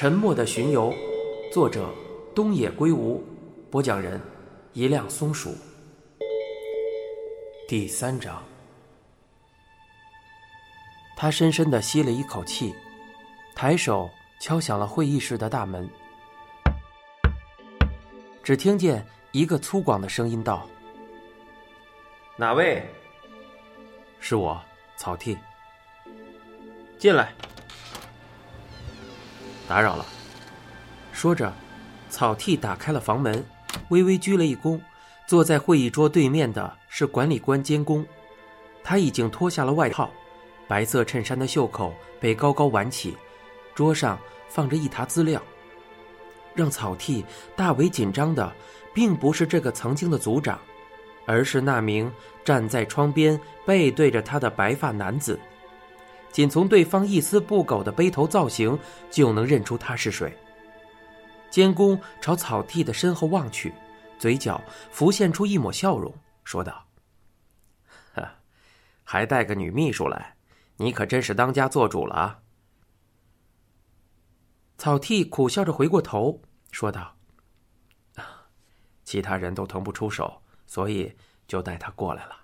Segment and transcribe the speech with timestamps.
[0.00, 0.94] 沉默的巡游，
[1.52, 1.92] 作者
[2.32, 3.20] 东野圭吾，
[3.68, 4.20] 播讲人
[4.72, 5.52] 一辆松鼠。
[7.66, 8.40] 第三章，
[11.16, 12.72] 他深深的吸了一口气，
[13.56, 14.08] 抬手
[14.38, 15.90] 敲响了会议室的大门。
[18.44, 20.64] 只听见一个粗犷的声音道
[22.38, 22.88] ：“哪位？
[24.20, 24.62] 是我，
[24.96, 25.36] 草剃。
[27.00, 27.34] 进来。”
[29.68, 30.06] 打扰了。
[31.12, 31.52] 说着，
[32.08, 33.44] 草剃打开了房门，
[33.90, 34.80] 微微鞠了一躬。
[35.26, 38.02] 坐在会议桌对面的是管理官监工，
[38.82, 40.10] 他已经脱下了外套，
[40.66, 43.14] 白色衬衫的袖口被高高挽起，
[43.74, 45.42] 桌上放着一沓资料。
[46.54, 48.50] 让草剃大为紧张的，
[48.94, 50.58] 并不是这个曾经的组长，
[51.26, 52.10] 而是那名
[52.42, 55.38] 站在窗边背对着他的白发男子。
[56.30, 58.78] 仅从对方一丝不苟的背头造型，
[59.10, 60.36] 就能认出他是谁。
[61.50, 63.72] 监工朝草剃的身后望去，
[64.18, 66.86] 嘴角浮现出一抹笑容，说道
[68.14, 68.28] ：“呵
[69.02, 70.36] 还带个女秘书来，
[70.76, 72.40] 你可真是当家做主了啊！”
[74.76, 77.16] 草剃苦笑着回过头，说道
[79.02, 81.16] ：“其他人都腾不出手，所以
[81.48, 82.36] 就带他过来了。”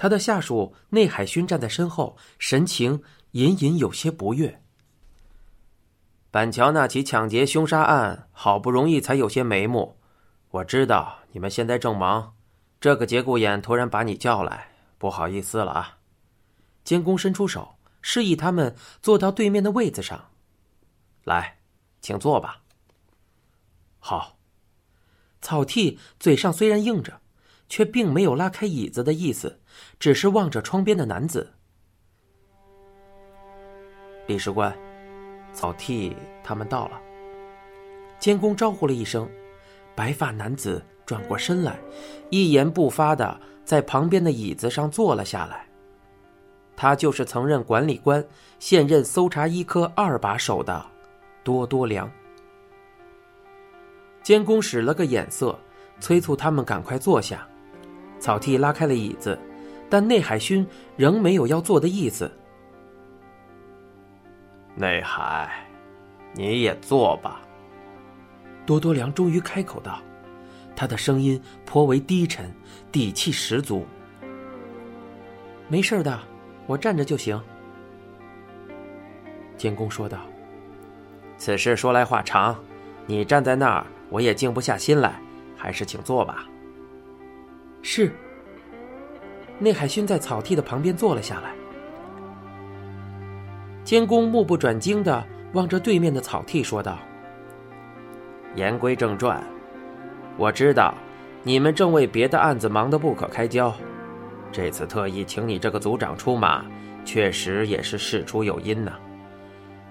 [0.00, 4.62] 他的下属内海勋站在身后，神情隐隐有些不悦。
[6.30, 9.98] 板桥那起抢劫凶杀案，好不容易才有些眉目。
[10.52, 12.34] 我知道你们现在正忙，
[12.80, 15.98] 这个节骨眼突然把你叫来，不好意思了啊。
[16.82, 20.30] 监工伸出手，示意他们坐到对面的位子上。
[21.24, 21.58] 来，
[22.00, 22.62] 请坐吧。
[23.98, 24.38] 好。
[25.42, 27.20] 草剃嘴上虽然硬着。
[27.70, 29.58] 却并没有拉开椅子的意思，
[29.98, 31.50] 只是望着窗边的男子。
[34.26, 34.76] 李士官，
[35.54, 37.00] 草剃他们到了。
[38.18, 39.26] 监工招呼了一声，
[39.94, 41.78] 白发男子转过身来，
[42.28, 45.66] 一言不发的在旁边的椅子上坐了下来。
[46.76, 48.24] 他就是曾任管理官、
[48.58, 50.84] 现任搜查一科二把手的
[51.44, 52.10] 多多良。
[54.22, 55.58] 监工使了个眼色，
[55.98, 57.46] 催促他们赶快坐下。
[58.20, 59.36] 草剃拉开了椅子，
[59.88, 60.64] 但内海勋
[60.96, 62.30] 仍没有要坐的意思。
[64.76, 65.66] 内海，
[66.34, 67.40] 你也坐吧。
[68.64, 70.00] 多多良终于开口道，
[70.76, 72.54] 他的声音颇为低沉，
[72.92, 73.84] 底气十足。
[75.66, 76.20] 没事的，
[76.66, 77.40] 我站着就行。
[79.56, 80.18] 监工说道
[81.36, 82.56] ：“此事说来话长，
[83.06, 85.20] 你站在那儿，我也静不下心来，
[85.56, 86.46] 还是请坐吧。”
[87.82, 88.12] 是。
[89.58, 91.52] 内海勋在草剃的旁边坐了下来。
[93.84, 96.98] 监工目不转睛的望着对面的草剃，说道
[98.56, 99.42] ：“言归正传，
[100.36, 100.94] 我知道
[101.42, 103.74] 你们正为别的案子忙得不可开交，
[104.52, 106.64] 这次特意请你这个组长出马，
[107.04, 108.92] 确实也是事出有因呐。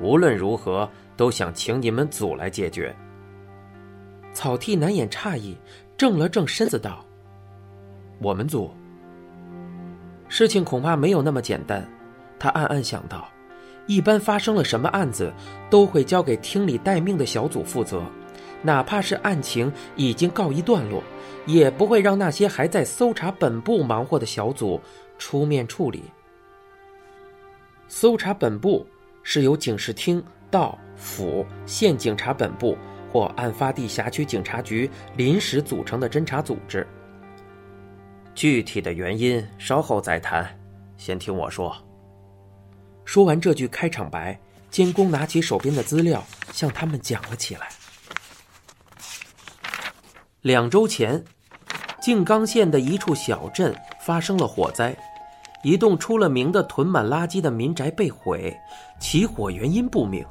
[0.00, 2.94] 无论如何，都想请你们组来解决。”
[4.32, 5.56] 草剃难掩诧异，
[5.96, 7.04] 正了正身子道。
[8.22, 8.70] 我们组
[10.28, 11.86] 事情恐怕没有那么简单，
[12.38, 13.28] 他暗暗想到，
[13.86, 15.30] 一般发生了什么案子，
[15.68, 18.02] 都会交给厅里待命的小组负责，
[18.62, 21.02] 哪怕是案情已经告一段落，
[21.44, 24.80] 也不会让那些还在搜查本部忙活的小组
[25.18, 26.02] 出面处理。
[27.88, 28.86] 搜查本部
[29.22, 32.78] 是由警视厅、道、府、县警察本部
[33.12, 36.86] 或案发地辖区警察局临时组成的侦查组织。
[38.34, 40.58] 具体的原因稍后再谈，
[40.96, 41.76] 先听我说。
[43.04, 44.38] 说完这句开场白，
[44.70, 47.68] 监工拿起手边的资料，向他们讲了起来。
[50.40, 51.22] 两周前，
[52.00, 54.96] 静冈县的一处小镇发生了火灾，
[55.62, 58.56] 一栋出了名的囤满垃圾的民宅被毁，
[58.98, 60.24] 起火原因不明，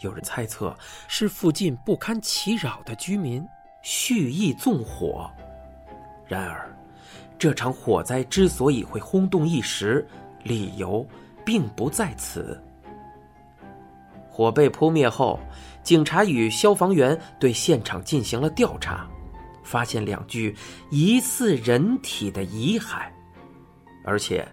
[0.00, 0.76] 有人猜测
[1.08, 3.44] 是附近不堪其扰的居民
[3.82, 5.30] 蓄意纵火。
[6.26, 6.73] 然而。
[7.38, 10.06] 这场火灾之所以会轰动一时，
[10.42, 11.06] 理由
[11.44, 12.58] 并不在此。
[14.30, 15.38] 火被扑灭后，
[15.82, 19.06] 警察与消防员对现场进行了调查，
[19.62, 20.56] 发现两具
[20.90, 23.06] 疑似人体的遗骸，
[24.04, 24.46] 而且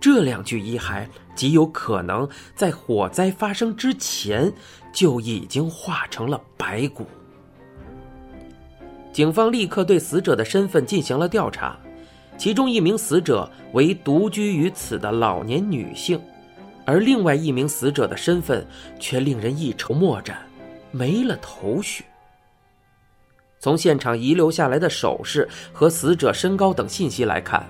[0.00, 4.52] 这两具遗骸极有可能在火灾发生之前
[4.92, 7.06] 就已经化成了白骨。
[9.12, 11.78] 警方立刻对死者的身份进行了调查。
[12.40, 16.18] 其中一名死者为独居于此的老年女性，
[16.86, 18.66] 而另外一名死者的身份
[18.98, 20.38] 却令人一筹莫展，
[20.90, 22.02] 没了头绪。
[23.58, 27.68] 从现场遗留下来的首饰和死者身高等信息来看，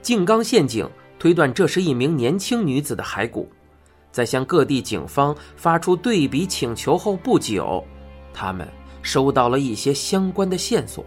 [0.00, 0.88] 静冈县警
[1.18, 3.46] 推断这是一名年轻女子的骸骨。
[4.10, 7.84] 在向各地警方发出对比请求后不久，
[8.32, 8.66] 他们
[9.02, 11.04] 收到了一些相关的线索，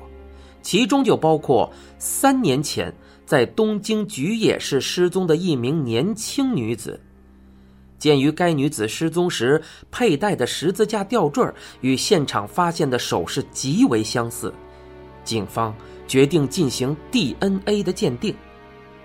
[0.64, 2.92] 其中就包括三年前
[3.26, 7.00] 在东京菊野市失踪的一名年轻女子。
[8.00, 9.62] 鉴于该女子失踪时
[9.92, 11.46] 佩戴的十字架吊坠
[11.82, 14.54] 与现场发现的首饰极为相似，
[15.24, 15.74] 警方
[16.08, 18.36] 决定进行 DNA 的鉴定，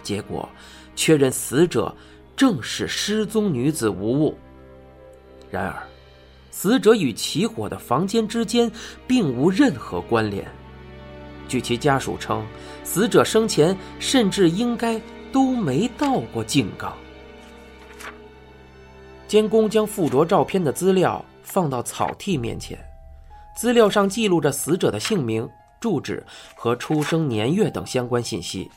[0.03, 0.49] 结果
[0.97, 1.95] 确认死者
[2.35, 4.37] 正是失踪女子无误。
[5.49, 5.83] 然而，
[6.51, 8.69] 死者与起火的房间之间
[9.07, 10.45] 并无任何关联。
[11.49, 12.47] 据其家属称，
[12.85, 15.01] 死者生前甚至应该
[15.33, 16.97] 都没到过静冈。
[19.27, 22.79] 监工将附着照片的资料放到草剃面前，
[23.57, 25.49] 资料上记录着死者的姓名、
[25.81, 26.25] 住址
[26.55, 28.71] 和出生年月等相关信息。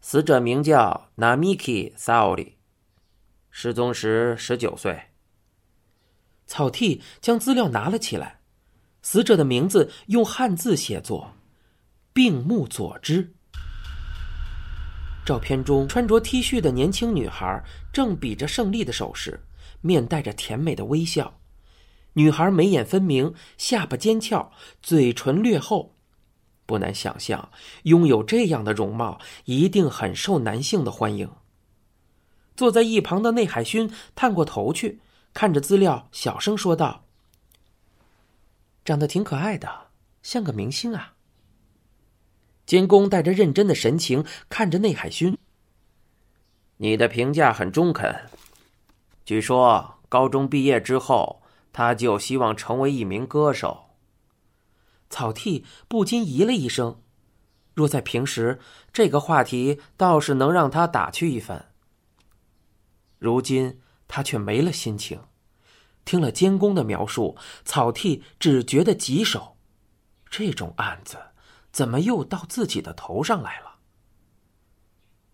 [0.00, 2.52] 死者名叫 Namiki Saori，
[3.50, 5.00] 失踪时十九岁。
[6.46, 8.38] 草剃将资料拿了起来，
[9.04, 11.34] 死者的名字用汉字写作
[12.14, 13.34] “病木佐之”。
[15.26, 17.62] 照片中穿着 T 恤的年轻女孩
[17.92, 19.44] 正比着胜利的手势，
[19.82, 21.38] 面带着甜美的微笑。
[22.14, 24.50] 女孩眉眼分明，下巴尖翘，
[24.82, 25.94] 嘴唇略厚，
[26.64, 27.50] 不难想象，
[27.82, 31.30] 拥有这样的容貌一定很受男性的欢迎。
[32.56, 35.00] 坐在一旁的内海勋探过头去，
[35.34, 37.04] 看着资料，小声说道
[38.84, 39.88] ：“长得挺可爱的，
[40.22, 41.14] 像个明星啊。”
[42.66, 45.36] 监工带着认真的神情看着内海勋。
[46.78, 48.28] 你的评价很中肯。
[49.24, 51.42] 据说高中毕业之后，
[51.72, 53.90] 他就希望成为一名歌手。
[55.10, 57.00] 草剃不禁咦了一声。
[57.74, 58.60] 若在平时，
[58.92, 61.72] 这个话题倒是能让他打趣一番。
[63.18, 65.20] 如今他却没了心情。
[66.04, 69.56] 听了监工的描述，草剃只觉得棘手。
[70.30, 71.18] 这种案子。
[71.72, 73.78] 怎么又到自己的头上来了？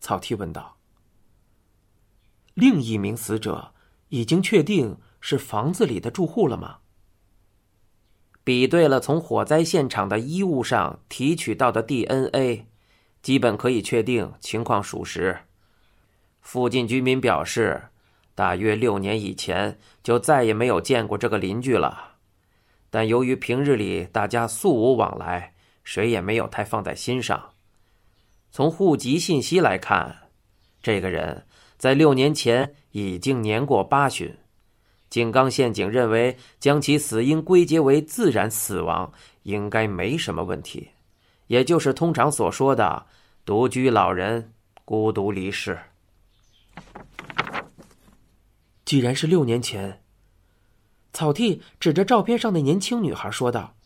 [0.00, 0.78] 草剃问道。
[2.54, 3.74] 另一名死者
[4.08, 6.78] 已经确定是房子里的住户了吗？
[8.42, 12.64] 比对了从火灾现场的衣物上提取到的 DNA，
[13.20, 15.40] 基本可以确定情况属实。
[16.40, 17.89] 附近居民表示，
[18.40, 22.12] 大约六年以前就再也没有见过这个邻居了，
[22.88, 25.52] 但由于平日里大家素无往来。
[25.84, 27.50] 谁也没有太放在心上。
[28.50, 30.16] 从户籍信息来看，
[30.82, 31.44] 这个人
[31.76, 34.34] 在六年前已经年过八旬。
[35.10, 40.88] 井冈县警认为，将其死因归结为自然死亡应该没什么问题，
[41.48, 43.04] 也就是通常所说的
[43.44, 44.50] 独居老人
[44.86, 45.78] 孤独离世。
[48.90, 50.02] 既然是六年前，
[51.12, 53.76] 草剃指着照片上的年轻女孩说道。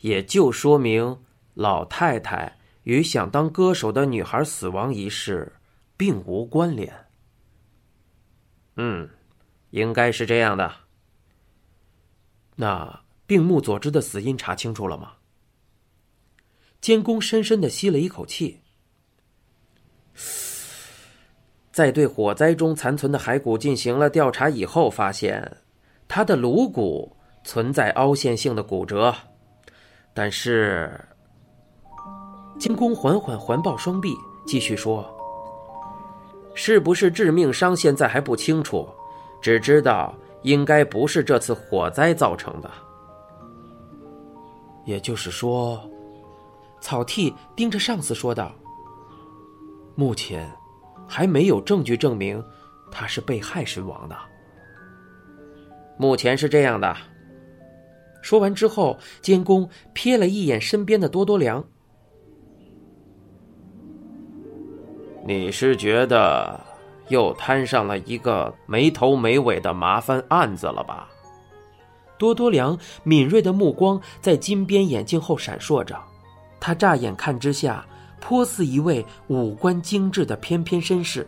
[0.00, 1.22] 也就说明，
[1.54, 5.52] 老太太与想当歌手的女孩死亡一事
[5.96, 6.92] 并无关联。
[8.74, 9.08] 嗯，
[9.70, 10.74] 应该是这样的。
[12.56, 15.12] 那病木佐之的死因查清楚了吗？
[16.80, 18.60] 监工深深的吸了一口气，
[21.76, 25.58] 在对火灾中残存的骸骨进行了调查以后，发现
[26.08, 27.14] 他的颅骨
[27.44, 29.14] 存在凹陷性的骨折。
[30.14, 30.98] 但是，
[32.58, 34.16] 金工缓缓环抱双臂，
[34.46, 35.04] 继续说
[36.56, 38.88] ：“是不是致命伤现在还不清楚，
[39.42, 40.14] 只知道
[40.44, 42.70] 应该不是这次火灾造成的。”
[44.86, 45.78] 也就是说，
[46.80, 48.50] 草剃盯着上司说道
[49.94, 50.50] ：“目前
[51.06, 52.42] 还没有证据证明
[52.90, 54.16] 他是被害身亡的。
[55.96, 56.96] 目前是这样的。”
[58.22, 61.64] 说完之后，监工瞥了一眼身边的多多良。
[65.24, 66.60] 你是觉得
[67.08, 71.08] 又摊上了一个没头没尾的麻烦案子了吧？
[72.18, 75.96] 多多良敏锐的目光在金边眼镜后闪烁着，
[76.58, 77.86] 他乍眼看之下
[78.20, 81.26] 颇似一位五官精致的翩翩绅士，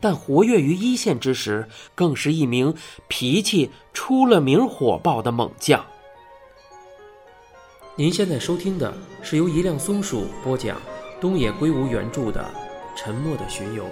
[0.00, 2.74] 但活跃于一线之时，更是一名
[3.08, 5.84] 脾气出了名火爆的猛将。
[7.96, 8.92] 您现在收听的
[9.22, 10.80] 是由一辆松鼠播讲、
[11.20, 12.44] 东野圭吾原著的
[12.98, 13.84] 《沉默的巡游。